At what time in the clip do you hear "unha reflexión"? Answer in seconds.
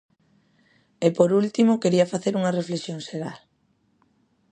2.39-2.99